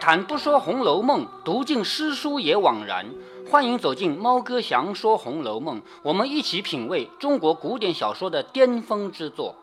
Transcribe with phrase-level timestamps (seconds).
[0.00, 3.06] 谈不说《红楼梦》，读尽诗书也枉然。
[3.50, 9.56] 欢迎走进猫哥祥说《红楼梦》，我们一起品味中国古典小说的巅峰之作。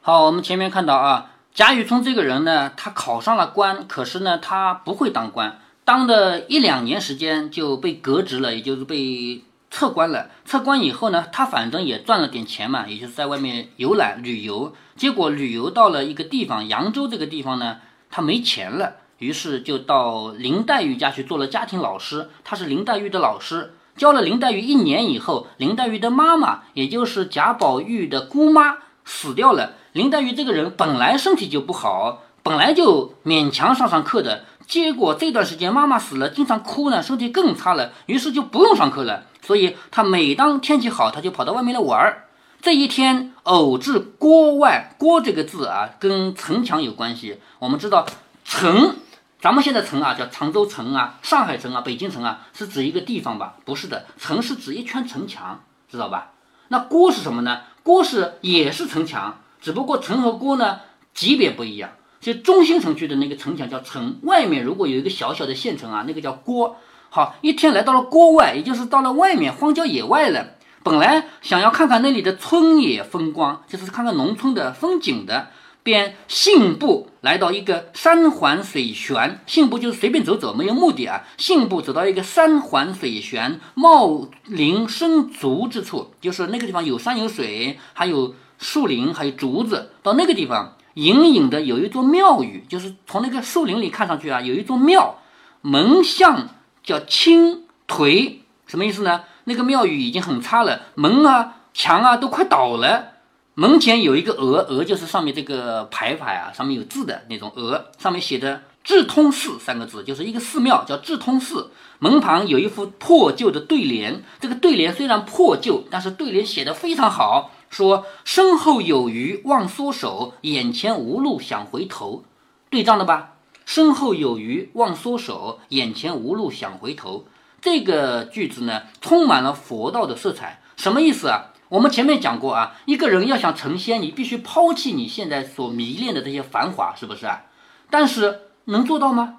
[0.00, 10.30] 好，我们前面看到啊，贾雨村这个人呢，他考上了官，可是呢，他不会当官，当了一两年时间就被革职了，也就是被撤官了。
[10.46, 14.72] 撤官以后呢，他反正也赚了点钱嘛，也就是在外面游览旅游。
[14.96, 17.78] 结果旅游到了一个地方，扬州这个地方呢。
[18.10, 22.30] 他没钱了，于是就到林黛玉家去做了家庭老师。
[22.44, 29.72] 他是林黛玉的老师，教了林黛玉一年以后，林黛玉的妈妈，也就是贾宝玉的姑妈死掉了。
[29.92, 39.24] 林黛玉这个人本来身体就不好，本来就勉强上上课的，结果这段时间妈妈死了，经常哭呢，身体更差了，于是就不用上课了。
[39.42, 42.26] 所以他每当天气好，他就跑到外面来玩儿。
[42.60, 47.38] 这一天偶至郭外，郭这个字啊，跟城墙有关系。
[47.60, 48.04] 我们知道
[48.44, 48.96] 城，
[49.40, 53.54] 咱们现在城啊叫常州城啊、上海城啊、北京城啊，是指一个地方吧？
[53.64, 56.32] 不是的，城是指一圈城墙，知道吧？
[56.68, 57.60] 那郭是什么呢？
[57.84, 60.80] 郭是也是城墙，只不过城和郭呢
[61.14, 61.90] 级别不一样。
[62.20, 66.76] 就中心城区的那个城墙叫城，外面如果有一个小小的县城啊，那个叫郭。
[67.08, 70.46] 好，一天来到了郭外，也就是到了外面荒郊野外了。
[70.82, 75.48] 本来想要看看那里的村野风光，就是看看农村的风景的，
[75.88, 79.40] 便信步来到一个山环水旋。
[79.46, 81.24] 信步就是随便走走，没有目的啊。
[81.38, 89.92] 信步走到一个山环水旋、茂林生竹之处，就是那个地方有山有水，还有树林，还有竹子。
[90.02, 95.20] 到那个地方，隐隐的有一座庙宇，就是从那个树林里看上去啊，有一座庙，
[95.62, 96.50] 门向
[96.84, 99.22] 叫青颓，什么意思呢？
[99.44, 103.14] 那个庙宇已经很差了，门啊、墙啊都快倒了。
[103.60, 111.72] 门前有一个额，额就是上面这个牌牌啊，上面有字的那种额，上面写着“智通寺”三个字，就是一个寺庙，叫智通寺。
[111.98, 122.22] 门旁有一副破旧的对联，这个对联虽然破旧，但是对联写的非常好，说“身后有余忘缩手，眼前无路想回头”，
[122.70, 123.32] 对仗的吧
[123.66, 127.26] ？“身后有余忘缩手，眼前无路想回头”。
[127.60, 131.46] 这个句子呢，充满了佛道的色彩，什么意思啊？
[131.68, 137.42] 我们前面讲过啊，一个人要想成仙，你必须抛弃你现在所迷恋的这些繁华，是不是啊？
[137.90, 139.38] 但是能做到吗？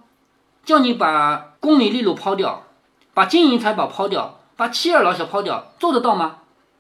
[0.64, 2.64] 叫你把功名利禄抛掉，
[3.14, 6.38] 把金银财宝抛掉，把妻儿老小抛掉，做得到吗？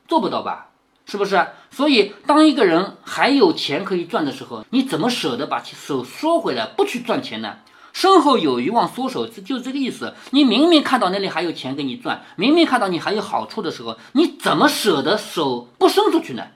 [0.08, 0.68] 做不到吧？
[1.06, 1.48] 是不是？
[1.72, 7.58] 所以，当一个人还有钱可以赚的时候，你怎么舍得把手缩回来，不去赚钱呢？
[7.92, 10.14] 身后有余忘缩手，就这个意思。
[10.32, 16.48] 你明明看到那里还有钱给你赚，明明看到你还有好处的时候，你怎么舍得手不伸出去呢？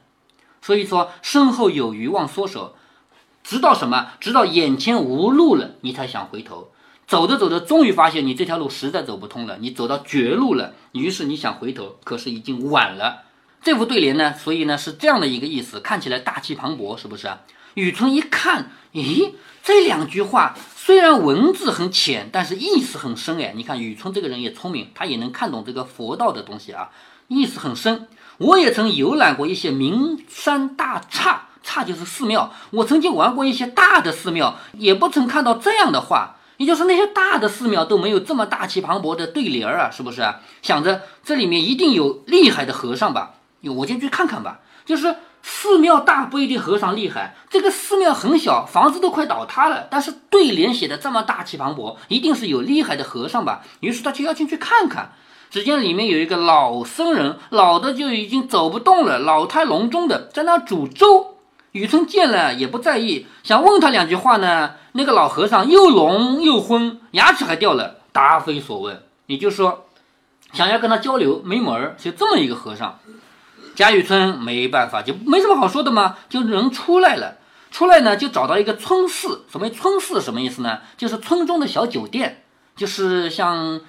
[0.62, 2.76] 所以说，身后有余忘缩手，
[3.44, 4.12] 直到什么？
[4.22, 6.70] 直到眼前无路了，你才想回头。
[7.06, 10.74] 走着走着，终于发现你这条路实在走不通了，你走到绝路了。
[10.94, 13.24] 于是你想回头，可是已经晚了。
[13.62, 17.30] 这副对联呢，所以呢是这样的一个意思，看起来大气磅礴，是不是？
[17.74, 20.56] 雨村一看，咦，这两句话。
[20.86, 23.54] 虽然文字很浅，但是意思很深哎！
[23.56, 26.90] 你看雨村这个人也聪明，他也能看懂这个佛道的东西啊，
[27.30, 28.10] 意思很深。
[28.38, 32.52] 我也曾游览过一些名山大刹，刹就是寺庙。
[32.72, 36.36] 我曾经玩过一些大的寺庙，也不曾看到这样的话。
[36.58, 40.22] 也就是那些大的寺庙都没有这么大气磅礴的对联儿啊，是不是？
[40.62, 43.36] 想着这里面一定有厉害的和尚吧？
[43.62, 44.60] 我进去看看吧。
[44.86, 45.16] 就是。
[45.44, 53.62] 寺庙大不一定和尚厉害，这个寺庙很小，房子都快倒塌了，但是对联写的这么大气磅礴，一定是有厉害的和尚吧？
[53.82, 55.14] 于是他就要进去看看。
[55.52, 61.38] 只见里面有一个老僧人，老的就已经走不动了，老态龙钟的在那煮粥。
[61.74, 69.04] 雨村见了也不在意，想问他两句话呢，那个老和尚又聋又昏，牙齿还掉了，答非所问。
[69.26, 69.86] 也就说，
[70.54, 73.00] 想要跟他交流没门儿，就这么一个和尚。
[73.76, 77.38] 贾雨村没办法，就没什么好说的嘛，就人出来了。
[77.72, 79.46] 出来呢，就找到一个村寺。
[79.52, 80.22] 什么村寺？
[80.22, 80.80] 什么意思呢？
[80.96, 82.44] 就是村中的小酒店，
[82.76, 83.80] 就是像《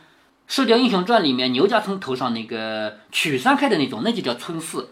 [0.48, 4.88] 射雕英雄传》里面牛家村头上那个曲山开的那种，那就叫村寺。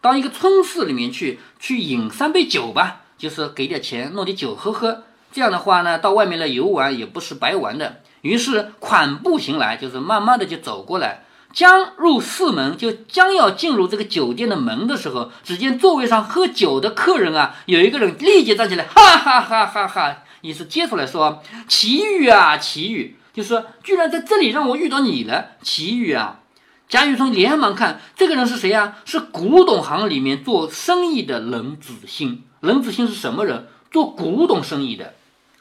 [0.00, 5.04] 到一个村寺里面去，去饮三杯酒吧，就是给点钱弄点酒喝喝。
[5.30, 8.00] 这样的话呢，到外面来游玩也不是白玩的。
[8.22, 11.24] 于是款步行来，就是慢慢的就走过来。
[11.54, 26.40] 将入寺门，就将要进入这个酒店的门的时候，只见座位上喝酒的客人啊，有一个人立即站起来，哈哈哈哈哈，意思接出来说：“奇遇啊，奇遇！”就说居然在这里让我遇到你了，奇遇啊！
[26.88, 28.96] 贾雨村连忙看这个人是谁呀？
[29.04, 32.42] 是古董行里面做生意的冷子兴。
[32.60, 33.68] 冷子兴是什么人？
[33.90, 35.14] 做古董生意的。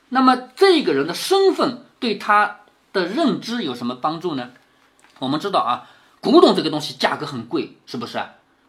[0.09, 2.57] 那么这个人的身份对他
[2.91, 4.49] 的认知有什么帮助呢？
[5.23, 5.87] 我们知道啊，
[6.19, 8.21] 古董这个东西价格很贵，是不是？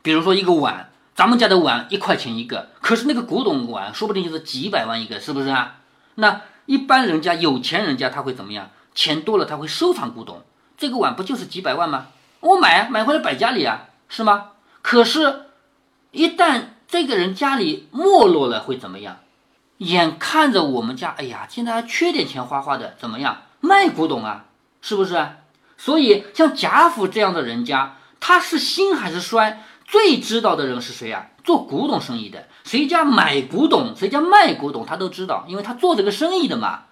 [0.03, 5.79] 比如说一个碗，咱们家的碗一块钱一个，可是那个古董碗说不定就是几百万一个，是不是啊？
[6.15, 8.71] 那一般人家有钱人家他会怎么样？
[8.95, 10.43] 钱多了他会收藏古董，
[10.79, 12.07] 这个碗不就是几百万吗？
[12.39, 14.51] 我买买回来摆家里啊，是吗？
[14.81, 15.47] 可是，
[16.13, 19.17] 一旦这个人家里没落了，会怎么样？
[19.79, 23.39] 眼看着我们家，哎呀，现在还缺点钱花花的，怎么样？
[23.61, 24.45] 卖古董啊，
[24.81, 25.27] 是不是？
[25.77, 29.63] 所以像贾府这样的人家，他是兴还是衰？
[29.87, 31.27] 最知道的人是谁啊？
[31.45, 36.85] 做古董生意的，谁家买古董，谁家卖古董，他都知道，因为他做这个生意的嘛。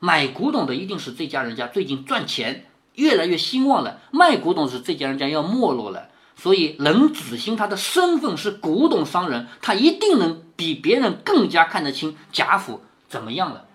[0.00, 6.08] 买古董的一定是这家人家最近赚钱越来越兴旺了，卖古董是这家人家要没落了。
[6.36, 13.66] 所以冷子兴他的身份是古董商人，他一定能比别人更加看得清贾府怎么样了。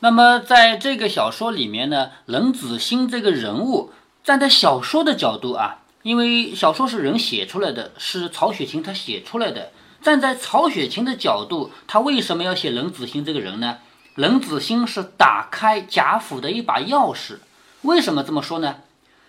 [0.00, 3.90] 那么在这个小说里面呢，冷子兴这个人物
[4.22, 5.78] 站在小说的角度啊。
[6.02, 9.72] 因为小说是人写出来的，是曹雪芹他写出来的。
[10.00, 13.78] 站在曹雪芹的角度，他为什么要写冷子兴这个人呢？
[14.14, 17.38] 冷子兴是打开贾府的一把钥匙。
[17.82, 18.76] 为什么这么说呢？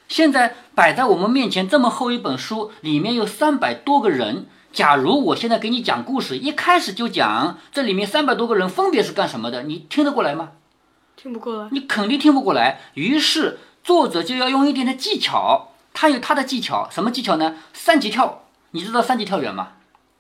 [0.08, 4.46] 现在摆在我们面前这么厚一本书，里面有三百多个人。
[4.72, 10.52] 假如我现在给你讲故事，一开始就讲这里面三百多个人分别是干什么的，你听得过来吗？
[11.22, 11.70] 听不过来。
[11.72, 12.80] 你肯定听不过来。
[12.94, 15.74] 于是作者就要用一点的技巧。
[15.92, 17.56] 他有他的技巧，什么技巧呢？
[17.74, 19.70] 三级跳，你知道三级跳远吗？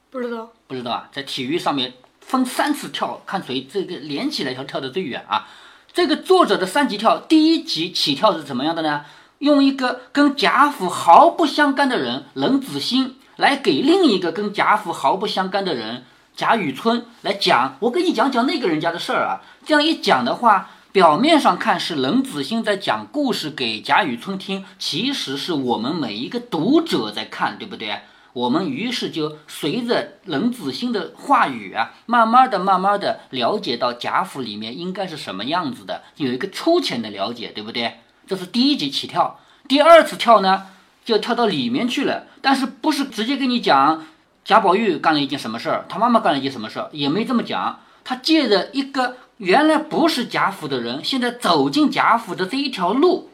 [0.10, 5.48] 不知道，不知道啊，在体育上面分三次跳，看谁这个连起来跳跳得最远啊。
[5.94, 9.06] 这个作者的三级跳，第一级起跳是怎么样的呢？
[9.38, 16.04] 用一个跟贾府毫不相干的人冷子兴来给另一个跟贾府毫不相干的人
[16.36, 19.40] 贾雨村来讲，我跟你讲讲那个人家的事儿啊。
[19.66, 20.72] 这样一讲的话。
[20.92, 28.00] 表面上看是冷子兴在讲故事给贾雨村听，其实是我们每一个读者在看，对不对？
[28.34, 38.00] 我们于是就随着冷子兴的话语啊，慢慢的、慢慢的了解到贾府里面应该是什么样子的，有一个粗浅的了解，对不对？
[38.26, 40.66] 这是第一集起跳，第二次跳呢，
[41.06, 44.08] 就跳到里面去了，但是不是直接跟你讲
[44.44, 49.18] 贾宝玉干了一件什么事儿，他妈妈干了一件什么事儿，也没这么讲，他借着一个。
[49.40, 53.30] 原来不是贾府的人，现在走进贾府的这一条路，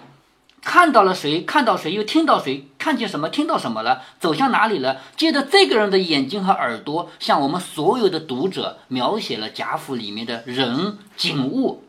[0.61, 1.41] 看到了谁？
[1.41, 1.91] 看到谁？
[1.93, 2.67] 又听到谁？
[2.77, 3.27] 看见什么？
[3.27, 4.03] 听到什么了？
[4.19, 5.01] 走向哪里了？
[5.17, 11.83] 借着这个人的眼睛和耳朵，向我们所有的读者描写了贾府里面的人景物。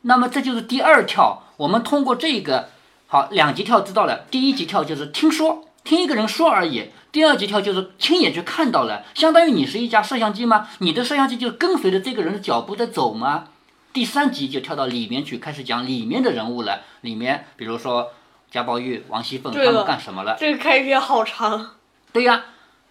[0.00, 2.70] 那么这就是第二跳，我们通过这个
[3.06, 4.24] 好两级跳知道了。
[4.28, 6.90] 第一级跳就是听说，听一个人说而已。
[7.12, 10.68] 第二级跳就是亲眼去看到了，相当于你是一架摄像机吗？
[10.78, 13.44] 你的摄像机就跟随着这个人的脚步在走吗？
[13.92, 16.82] 第三集就跳到里面去，开始讲里面的人物了。
[17.02, 18.12] 里面比如说
[18.50, 20.36] 贾宝玉、王熙凤他们干什么了？
[20.38, 21.72] 这个开篇好长。
[22.12, 22.44] 对呀，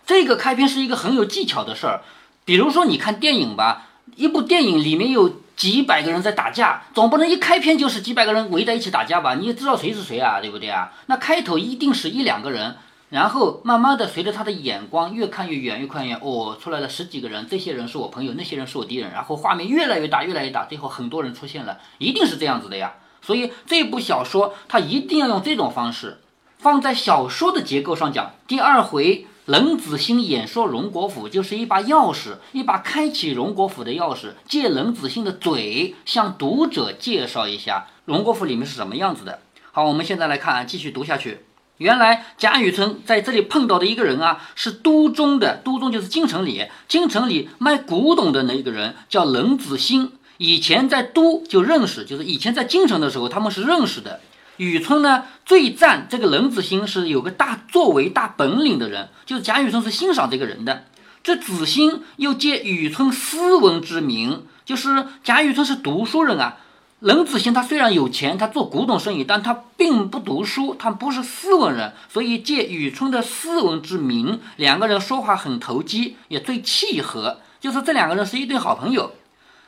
[0.06, 2.02] 这个开篇是一个很有技巧的事儿。
[2.46, 9.36] 比如说你看电影吧，一部电影里面有几百个人在打架，总不能一开篇就是几百个人围在一起打架吧？
[9.36, 10.92] 你也知道谁是谁啊，对不对啊？
[11.08, 12.78] 那开头一定是一两个人。
[13.12, 19.12] 然后慢慢的，随着他的眼光越看越远，越看越远，哦，出来了十几个人，这些人是我朋友，那些人是我敌人。
[19.12, 22.94] 然后画面越来越大，越来越大，最后很多人出现了，一定是这样子的呀。
[23.22, 26.22] 所以这部小说它一定要用这种方式，
[26.58, 28.32] 放在小说的结构上讲。
[28.48, 39.42] 第二回冷子兴演说荣国府，就是一把钥匙，一把开启荣国府的钥匙，借冷子兴的嘴向读者介绍一下荣国府里面是什么样子的。
[39.74, 41.46] 好，我们现在来看，继续读下去。
[41.82, 50.12] 原来贾雨村在这里碰到的一个人啊，是都中的，都中就是京城里，京城里卖古董的那个人叫冷子兴。
[50.38, 54.20] 以前在都就认识，就是以前在京城的时候他们是认识的。
[54.58, 60.86] 雨村呢最赞这个冷子兴是有个大作为、大本领的人，就是贾雨村是欣赏这个人的。
[61.24, 66.58] 这子兴又借雨村斯文之名，就是贾雨村是读书人啊。
[67.02, 79.14] 冷子兴他虽然有钱，他做古董生意，但他并不读书，他不是斯文人，所以借雨村的斯文之名，两个人说话很投机，也最契合，就是这两个人是一对好朋友。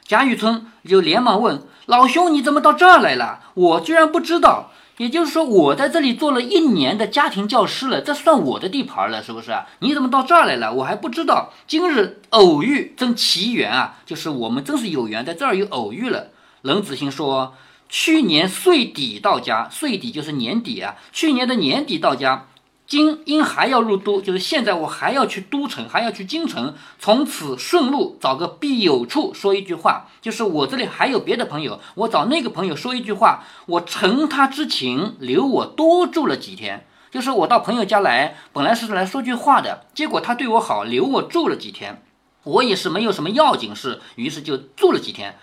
[0.06, 3.40] 贾雨村就连忙问老兄：“你怎么到这儿来了？
[3.56, 4.70] 我居然不知道。
[4.98, 9.52] 也就是说，我在这里做了一年的家庭教师了，这算我的地盘了，是不是？
[9.80, 10.72] 你怎么到这儿来了？
[10.72, 11.52] 我还不知道。
[11.66, 13.96] 今日偶遇，真奇缘啊！
[14.06, 16.28] 就是我们真是有缘，在这儿又偶遇了。”
[16.64, 17.56] 冷子兴说
[17.90, 20.96] ：“去年岁底到家，岁底就是年底啊。
[21.12, 22.48] 去年的年底到家，
[22.88, 36.88] 今因还要入都，就是现在我还要去都城，还要去京城，从此顺路找个必有处说一句话，就是我这里还有别的朋友，我找那个朋友说一句话，我承他之情，留我多住了几天。
[37.12, 42.02] 就是我到朋友家来，本来是来说句话的，结果他对我好，留我住了几天，
[42.46, 45.38] 我也是没有什么要紧事，于是就住了几天。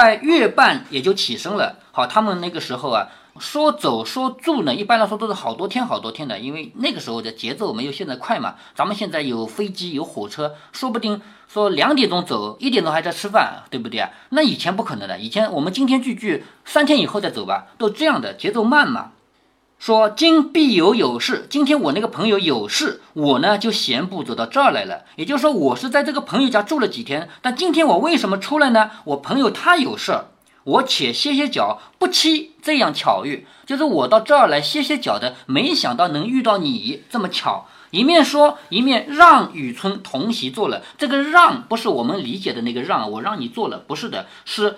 [0.00, 1.76] 在月半也就起身了。
[1.92, 8.54] 好，他们那个时候啊，说走说住呢，一般来说都是好多天好多天的，因为那个时候的节奏没有现在快嘛。
[8.74, 14.08] 咱们现在有飞机有火车，说不定说两点钟走，一点钟还在吃饭，对不对啊？
[14.30, 19.10] 那以前不可能的，以前我们今天聚聚，三天以后再走吧，都这样的节奏慢嘛。
[19.80, 25.06] 说今必有有事，今天我那个朋友有事，我呢就闲步走到这儿来了。
[25.16, 28.90] 也就是说，我是在这个朋友家住了几天，但今天我为什么出来呢？
[29.04, 30.26] 我朋友他有事儿，
[30.64, 37.66] 我且歇歇脚，不期这样巧遇，就是我到这儿来歇歇脚的，没想到能遇到你这么巧。
[37.90, 40.82] 一面说，一面让雨村同席坐了。
[40.98, 44.76] 这个让不是我们理解的那个让，我让你坐了，不是的，是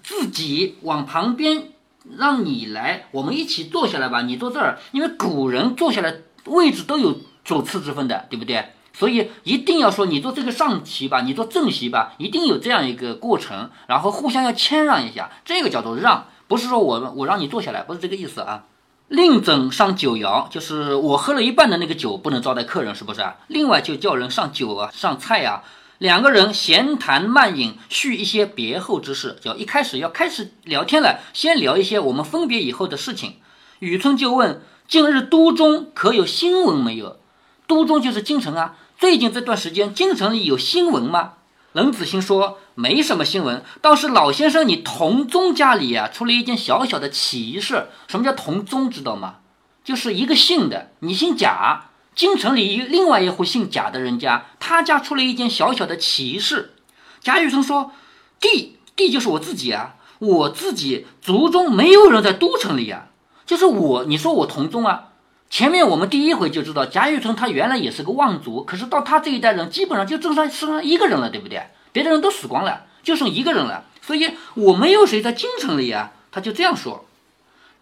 [0.00, 1.70] 自己往旁边。
[2.18, 4.22] 让你来，我们一起坐下来吧。
[4.22, 8.72] 你坐这儿，因为古人坐下来位置都有主次之分的，对不对？
[8.92, 18.66] 所以一定要说你坐这个上席吧，你坐正席吧，一定有这样一个过程，然后互相要谦让一下，这个叫做让，不是说我我让你坐下来，不是这个意思啊。
[19.08, 23.22] 另整上酒肴，就是我喝了一半的那个酒不能招待客人，是不是？
[23.48, 25.62] 另外就叫人上酒啊，上菜啊。
[25.98, 33.36] 两个人闲谈慢饮，叙一些别后之事，就一开始要开始聊天了，先聊一些我们分别以后的事情。
[33.78, 37.20] 雨村就问：近日都中可有新闻没有？
[37.66, 41.34] 都中就是京城啊，最近这段时间京城里有新闻吗？
[41.72, 47.88] 冷子兴说：没什么新闻，倒是老先生你同宗家里啊出了一件小小的奇事。
[48.08, 48.90] 什么叫同宗？
[48.90, 49.36] 知道吗？
[49.82, 51.86] 就是一个姓的，你姓贾。
[52.14, 56.74] 京城里另外一户姓贾的人家，他家出了一件小小的奇事。
[57.20, 57.90] 贾雨村说
[58.40, 63.06] ：“弟弟就是我自己啊，我自己族中没有人在都城里啊，
[63.44, 64.04] 就是我。
[64.04, 65.08] 你说我同宗啊？
[65.50, 71.62] 前面我们第一回就知道，贾雨村他原来也是个望族，可是到他这一代人，基本上就剩剩上一个人了，对不对？
[71.92, 73.84] 别的人都死光了，就剩一个人了。
[74.02, 77.04] 所以我没有谁在京城里啊。”他就这样说。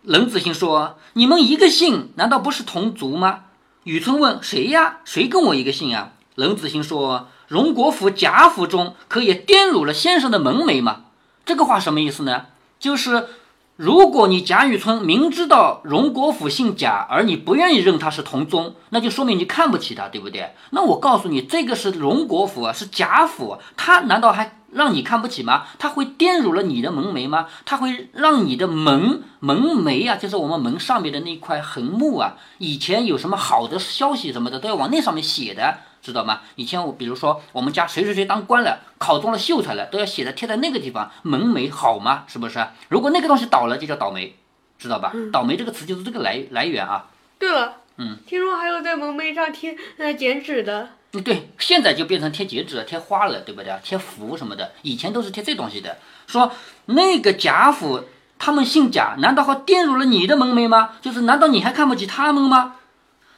[0.02, 3.44] 冷子兴说：“你们一个姓，难道不是同族吗？”
[3.84, 4.98] 雨村问：“谁呀？
[5.04, 11.02] 谁跟我一个姓啊？”冷子兴说：“荣国府贾府中，可也颠辱了先生的门楣吗？”
[11.44, 12.46] 这个话什么意思呢？
[12.78, 13.28] 就是
[13.76, 20.54] 如果你贾雨村明知道荣国府姓贾，而你不愿意认他是同宗，那就说明你看不起他，对不对？
[20.70, 24.58] 那我告诉你，这个是荣国府啊，是贾府，他难道还？
[24.72, 25.64] 让你看不起吗？
[25.78, 27.46] 他会玷辱了你的门楣吗？
[27.66, 36.40] 他会让你的门门楣啊，就是我们门上面的那块横木啊，以前有什么好的消息什么的都要往那上面写的，知道吗？
[36.56, 42.24] 以前我比如说我们家谁谁谁当官了，考中了秀才了，都要写的贴在那个地方，门楣好吗？
[42.26, 42.66] 是不是？
[42.88, 44.36] 如果那个东西倒了，就叫倒霉，
[44.78, 45.12] 知道吧？
[45.32, 47.06] 倒霉这个词就是这个来来源啊。
[47.38, 50.82] 对了，嗯，听说还有在门楣上贴呃剪纸的。
[51.14, 53.70] 嗯对，现在就变成贴剪纸、贴花了，对不对？
[53.84, 55.98] 贴符什么的，以前都是贴这东西的。
[56.26, 56.50] 说
[56.86, 58.04] 那个贾府，
[58.38, 60.92] 他们姓贾，难道还玷辱了你的门楣吗？
[61.02, 62.76] 就是难道你还看不起他们吗？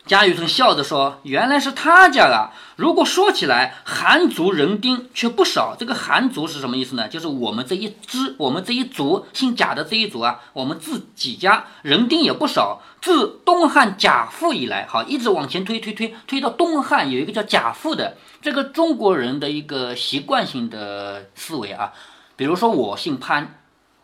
[0.06, 2.52] 贾雨村笑着说：“原来是他家啊！
[2.76, 5.74] 如果说起来，韩族人丁却不少。
[5.78, 7.08] 这个韩族是什么意思呢？
[7.08, 12.82] 就是我们这一支，我们这一族姓贾的这一族啊，我们自己家人丁也不少。
[13.00, 21.94] 自东汉贾父以来，好，一直往前推推推推到东汉，有一个叫贾父的，这个中国人的一个习惯性的思维啊。
[22.36, 23.58] 比如说我姓潘，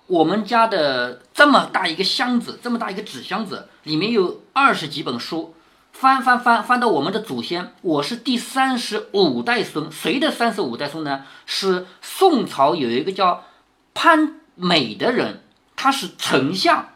[0.06, 5.54] 我们家的这么大一个箱子，这么大一个纸箱子，里面有二十几本书。”
[6.00, 11.26] 翻翻翻翻到我们的祖先，我是第三十五代孙，谁的三十五代孙呢？
[11.44, 13.44] 是宋朝有一个叫
[13.92, 15.42] 潘美的人，
[15.76, 16.88] 他是丞相，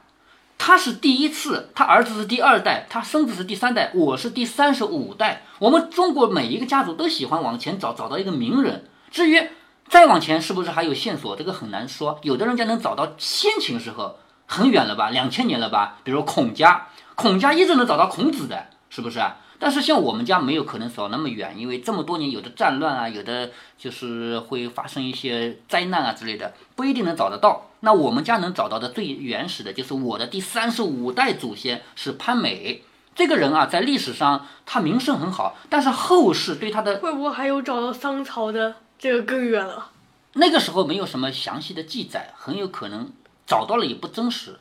[0.57, 5.43] 他是第一次，他儿子是第二代，他孙子是第三代，我是第三十五代。
[5.59, 8.87] 我们中国每一个家族都喜欢往前找，找到一个名人。
[9.11, 9.51] 至于
[9.87, 12.19] 再往前是不是还有线索，这个很难说。
[12.23, 15.99] 有的人家能找到先秦时候，很远了吧，两千年了吧？
[16.03, 18.69] 比如孔家，孔家一直能找到孔子的。
[18.95, 19.35] 是不是啊？
[19.59, 27.71] 但是像我们家没有可能走那么远，因为这么多年有的战乱啊，有的就是会发生一些灾难啊之类的，不一定能找得到。
[27.81, 32.85] 那我们家能找到的最原始的就是我的第三十五代祖先是潘美
[33.17, 39.91] 这个人啊，在历史上他名声很好，但是后世对他的会不会还有找到商朝的这个更远了？
[40.35, 43.11] 那个时候没有什么详细的记载，很有可能
[43.45, 44.57] 找到了也不真实。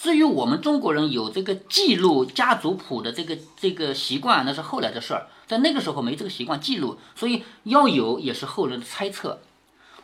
[0.00, 9.40] 至于我们中国人有这个记录家族谱的这个这个习惯，那是后来的事儿，在那个时候没这个习惯记录，所以要有也是后人的猜测。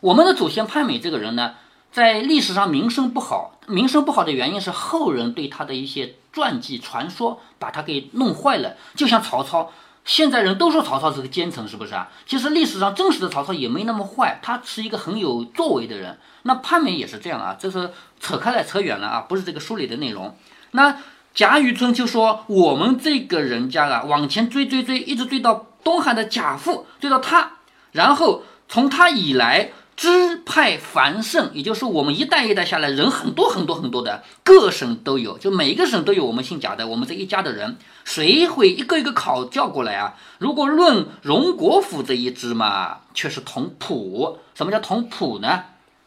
[0.01, 1.55] 我们的祖先潘美这个人呢，
[1.93, 9.71] 在历史上名声不好，名声不好的原因是后人对他的一些传记传说把他给弄坏了，就像曹操。
[10.05, 12.07] 现在人都说曹操是个奸臣，是不是啊？
[12.27, 16.17] 其实历史上真实的曹操也没那么坏，他是一个很有作为的人。
[16.43, 20.37] 那潘美也是这样啊，这是扯开来扯远了啊，不是这个书里的内容。
[20.71, 20.97] 那
[21.33, 27.53] 贾雨村就说我们这个人家啊，往前追追追，一直追到东汉的贾父，追到他，
[27.91, 29.71] 然后从他以来。
[29.95, 40.15] 支派繁盛，也就是我们一代一代下来，人很多很多很多的，各省都有，就每一个省都有我们姓贾的，我们这一家的人，谁会一个一个考叫过来啊？
[40.37, 44.39] 如果论荣国府这一支嘛，却是同谱。
[44.53, 45.63] 什么叫同谱呢？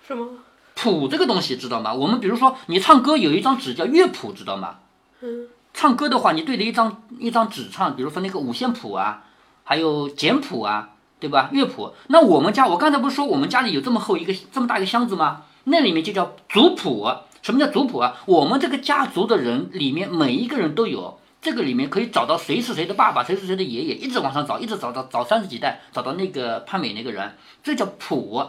[0.07, 0.29] 什么？
[0.75, 1.95] 谱这个东西知道吗？
[1.95, 4.77] 我们比如说你唱歌有一张纸叫乐谱，知道吗？
[5.21, 5.49] 嗯。
[5.75, 9.25] 唱歌的话，你对着一张一张纸唱，比如说那个五线谱啊，
[9.65, 10.91] 还有简谱啊。
[11.21, 11.51] 对吧？
[11.53, 11.93] 乐谱。
[12.09, 15.43] 那我们家，我刚才不是说我们家里有这么厚一个这么大一个箱子吗？
[15.65, 17.09] 那里面就叫族谱。
[17.41, 18.17] 什么叫族谱啊？
[18.27, 28.45] 我们这个家族的人里面每一个人都有，这个里面可以找到谁是谁的爸爸，谁是谁的爷爷，一直往上找，一直找到找三十几代，找到那个潘美那个人，这叫谱。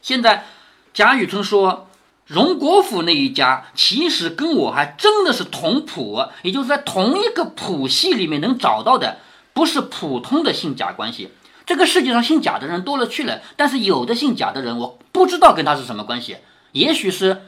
[0.00, 0.44] 现在
[0.92, 1.88] 贾雨村说，
[2.26, 9.18] 荣国府那一家其实跟我还真的是同谱，也就是在同一个谱系里面能找到的，
[9.52, 11.30] 不是普通的姓贾关系。
[11.66, 16.36] 这个世界上姓贾的人多了去了，但是有的姓贾的人，我不知道跟他是什么关系。
[16.72, 17.42] 也许是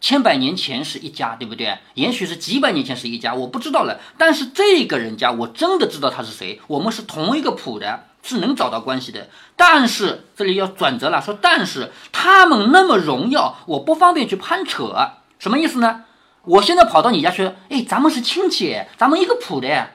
[0.00, 1.78] 千百年前是一家，对不对？
[1.94, 4.00] 也许是几百年前是一家，我不知道了。
[4.18, 6.60] 但是这个人家，我真的知道他是谁。
[6.66, 9.28] 我们是同一个谱的，是能找到关系的。
[9.54, 14.94] 但是这里要转折了，说但是他们那么荣耀，我不方便去攀扯。
[15.38, 16.04] 什么意思呢？
[16.44, 19.90] 我现在跑到你家去，哎，咱们是亲戚，咱们一个谱的。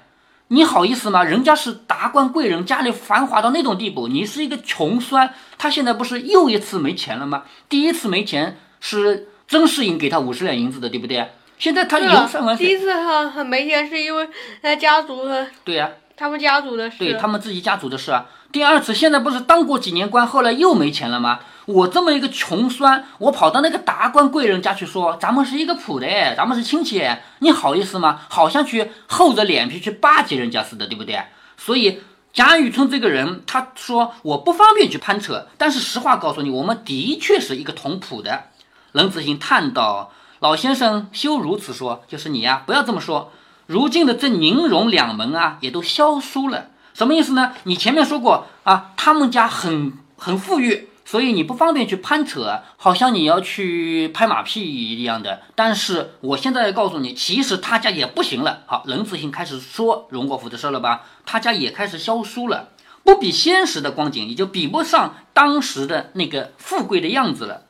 [0.50, 1.24] 你好意思吗？
[1.24, 5.34] 人家是达官贵人，家里繁华到那种地步，你是一个穷酸。
[5.58, 7.46] 他现在不是又一次没钱了吗？
[7.68, 11.28] 第一次没钱是曾世隐给他五十两银子的，对不对？
[11.58, 12.68] 现在他游山玩水。
[12.68, 14.30] 第一次哈没钱是因为
[14.62, 15.28] 他家族
[15.64, 15.90] 对呀。
[16.18, 18.26] 他们家族的事，对他们自己家族的事啊。
[18.52, 21.40] 第二次，现在不是当过几年官，后来又没钱了吗？
[21.66, 27.06] 我这么一个穷酸，我跑到那个达官贵人家去说，咱们是一个谱的，咱们是亲戚，
[27.40, 28.22] 你好意思吗？
[28.30, 31.20] 好像去厚着脸皮去巴结人家似的，对不对？
[31.58, 32.02] 所以
[32.32, 38.46] 贾雨村这个人，他说我不方便去攀扯，但是实话告诉你，我们的确是一个同谱的。
[38.94, 43.34] 冷子兴叹道：“老先生休如此说，就是你呀，不要这么说。”
[43.68, 47.54] 如今的这宁荣两门啊，也都消疏了，什么意思呢？
[47.64, 55.42] 你前面说过啊，他们家很很富裕，所以你不方便去攀扯，好像你要去拍马屁一样的。
[55.56, 58.60] 但是我现在告诉你，其实他家也不行了。
[58.68, 61.02] 好，冷子兴开始说荣国府的事了吧？
[61.26, 62.70] 他家也开始消疏了，
[63.04, 67.64] 不比先时的光景，也就比不上当时的那个富贵的样子了。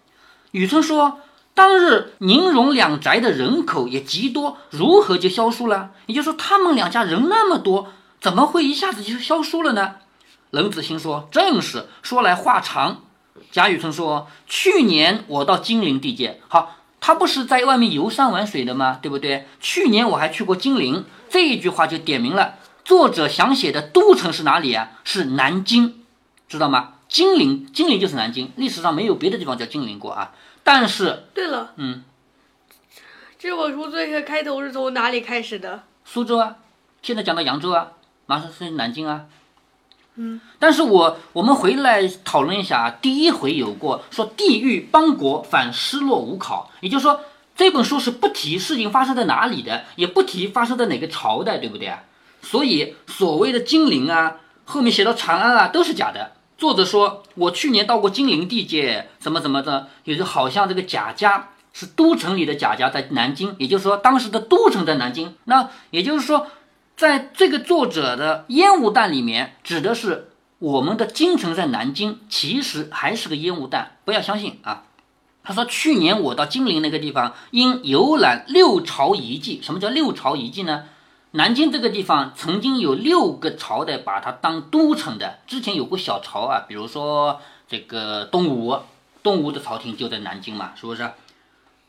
[0.52, 1.20] 雨村说。
[1.56, 5.92] 当日宁荣两宅的人口也极多，如何就消疏了？
[6.06, 7.88] 也就是说，他们两家人那么多，
[8.20, 9.96] 怎么会一下子就消疏了呢？
[10.52, 13.02] 冷子兴说：“正是。”说来话长。
[13.52, 19.00] 贾雨村说：“去年我到金陵地界，好，他不是在外面游山玩水的吗？
[19.02, 19.48] 对不对？
[19.62, 24.92] 去年我还去过金陵，这一句话就点明了作者想写的都城是哪里啊？
[25.06, 26.04] 是南京，
[26.50, 26.96] 知道吗？
[27.08, 30.32] 金陵，金陵就是南京，历史上没有别的地方叫金陵过啊。”
[30.68, 32.04] 但是，对了，嗯，
[33.38, 35.84] 这本书最开头是从哪里开始的？
[36.04, 36.56] 苏州啊，
[37.04, 37.92] 现在讲到扬州啊，
[38.26, 39.26] 马上是南京啊，
[40.16, 40.42] 嗯。
[40.58, 47.22] 但是我我们回来讨论一下啊，第一回有过说地域邦国反失落无考，也就是说
[47.56, 52.02] 这本书是不提事情发生在哪里的，也不提发生在哪个朝代，对不对啊？
[52.42, 56.32] 所以所谓的金陵啊，后面写到长安啊，都是假的。
[56.58, 65.36] 作者说：“我去年到过金陵地界，什么什么的，也就好像这个贾家是都城里的贾家在南京，也就是说当时的都城在南京。
[65.44, 66.48] 那也就是说，
[66.96, 74.84] 在这个作者的烟雾弹里面，指的是我们的京城在南京，其实还是个烟雾弹，不要相信啊。”
[75.44, 79.60] 他说：“去年我到金陵那个地方，因游览六朝遗迹。
[79.62, 80.86] 什么叫六朝遗迹呢？”
[81.36, 88.78] 南京这个地方曾经有六个朝代把它当都城的，之前有过小朝啊，比如说这个东吴，
[89.22, 91.12] 东吴的朝廷就在南京嘛，是不是？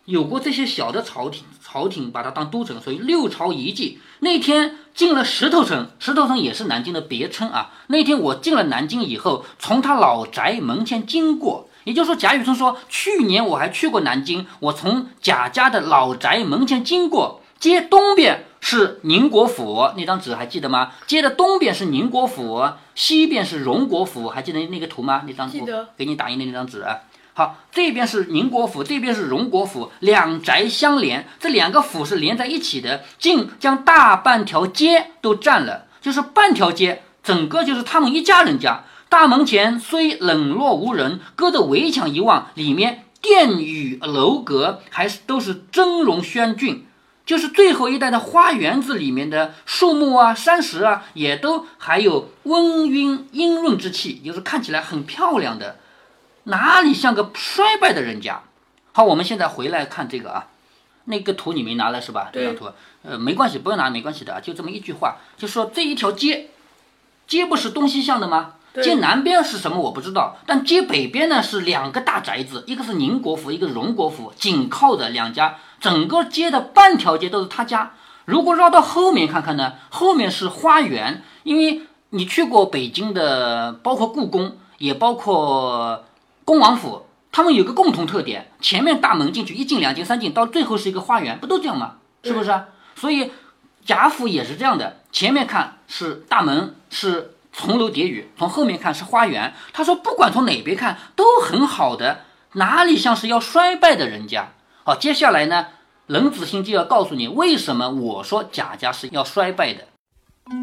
[0.06, 4.00] 有过这些小的朝廷，朝廷把它当都城，所以六朝遗迹。
[4.18, 7.70] 那天进了石头城，石头城也是南京的别称啊。
[7.86, 20.90] 那天我进了南京以后，从他老宅门前经过，也就是说，贾雨村说，去年我还去过南京，我从贾家的老宅门前经过，街东边是宁国府，那张纸还记得吗？
[21.06, 25.22] 街的东边是宁国府，西边是荣国府，还记得那个图吗？
[25.24, 26.84] 那张记得，给你打印的那张纸。
[27.32, 38.82] 好，这边是宁国府，这边是荣国府，两宅相连，这两个府是连在一起的，竟将大半条街都占了，就是半条街，整个就是他们一家人家。
[39.08, 46.85] 大门前虽冷落无人，隔着围墙一望，里面殿宇楼阁还是都是峥嵘轩峻，
[47.26, 55.78] 就是最后一代的花园子里面的树木啊、山石啊，也都还有温晕阴润之气，就是看起来很漂亮的。
[56.44, 58.42] 哪里像个衰败的人家？
[58.92, 60.46] 好，我们现在回来看这个啊，
[61.06, 62.30] 那个图你没拿来是吧？
[62.32, 62.70] 这张图，
[63.02, 66.50] 呃，没关系，不用拿，没关系的啊，就这么一句话，就说这一条街，
[67.26, 68.52] 街不是东西向的吗？
[68.80, 77.92] 街南边是什么我不知道，但街北边呢是两个大宅子，一个是宁国府，一个荣国府，紧靠着两家，整个街的半条街都是他家。
[78.24, 86.04] 如果绕到后面看看呢，后面是花园，因为你去过北京的，包括故宫，也包括。
[86.44, 91.94] 恭王府，他们有个共同特点，前面大门进去一进两进三进，到最后是一个花园，不都这样吗？
[92.22, 92.54] 是不是？
[92.94, 93.32] 所以
[93.84, 99.52] 贾府也是这样的，前面看是大门，是重楼叠宇，从后面看是花园。
[99.72, 102.20] 他说，不管从哪边看都很好的，
[102.52, 104.52] 哪里像是要衰败的人家？
[104.86, 105.66] 好，接下来呢，
[106.06, 109.82] 冷子兴就要告诉你为什么我说贾家是要衰败的。《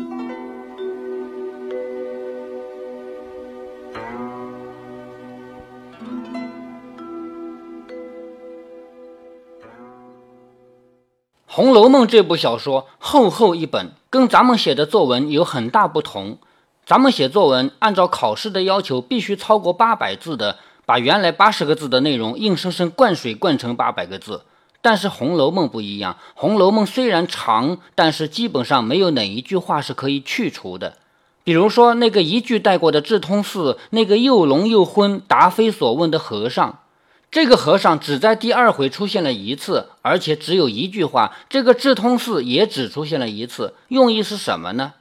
[11.46, 16.38] 红楼梦》这部小说厚厚一本，跟咱们写的作文有很大不同。
[16.86, 24.44] 咱们写作文按照考试的要求，必须超过八百字的，把原来八十个字的内容硬生生灌水灌成八百个字。
[24.82, 30.98] 但是《红楼梦》不一样，《红楼梦》虽然长，但是基本上没有哪一句话是可以去除的。
[31.46, 36.80] 比如说那个一句带过的智通寺，那个又聋又昏、答非所问的和尚。
[37.32, 41.36] 这个和尚只在第二回出现了一次，而且只有一句话。
[41.50, 44.94] 这个智通寺也只出现了一次，用意是什么呢？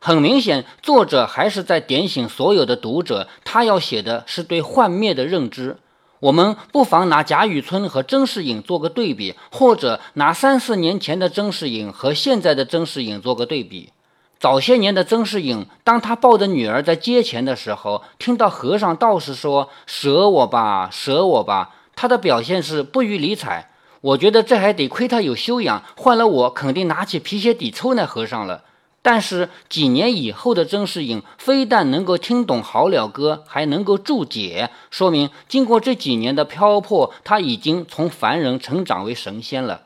[0.00, 5.78] 很明显，作者还是在点醒所有的读者，他要写的是对幻灭的认知。
[6.20, 13.92] 我们不妨拿贾雨村和甄士隐做个对比，或者拿三四年前的甄士隐和现在的甄士隐做个对比。
[14.40, 23.70] 早些年的曾士隐，当他抱着女儿在街前的时候，听到和尚道士说“舍我吧，舍我吧”，他的表现是不予理睬。
[24.00, 28.62] 我觉得这还得亏他有修养，换了我肯定拿起皮鞋底抽那和尚了。
[29.10, 39.84] 但是几年以后的曾士隐，非但能够听懂好了歌，还能够注解，说明经过这几年的漂泊，他已经从凡人成长为神仙了。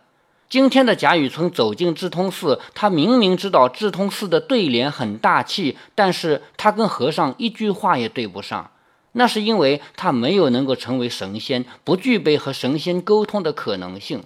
[0.51, 8.73] 今天的贾雨村走进智通寺，他明明知道智通寺的对联很大气，但是他跟和尚一句话也对不上。
[9.13, 14.25] 那是因为他没有能够成为神仙，不具备和神仙沟通的可能性。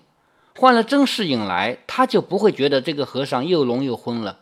[0.54, 4.38] 换了甄士隐来，他就不会觉得这个和尚又聋又昏了。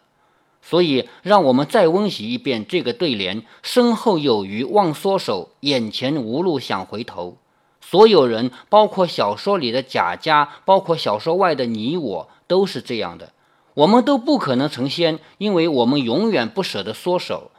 [0.66, 7.36] 所以，让我们再温习一遍这个对联：身后有余忘缩手，眼前无路想回头。
[7.82, 13.32] 所有人，包括小说里的贾家，包括小说外的你我，都是这样的。
[13.74, 17.50] 我们都不可能成仙，因为我们永远不舍得缩手。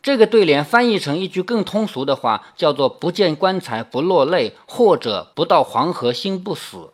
[0.00, 6.90] 这个对联翻译成一句更通俗的话，叫做“不见棺材不落泪”，或者“不到黄河心不死”。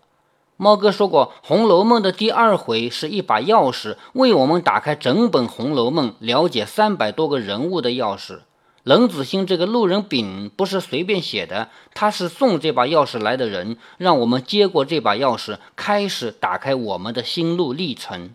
[0.63, 8.41] 猫哥说过，《红楼梦》的第二回是一把钥匙，为我们打开整本《红楼梦》，了解三百多个人物的钥匙。
[8.83, 18.35] 冷子兴这个路人丙不是随便写的，他是送这把钥匙来的人，让我们接过这把钥匙，开始打开我们的心路历程。